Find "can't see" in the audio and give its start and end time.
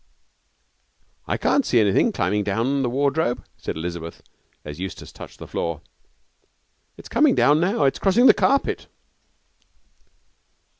1.37-1.79